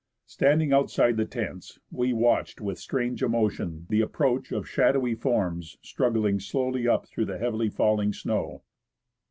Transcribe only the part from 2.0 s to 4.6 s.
watched with strange emotion the approach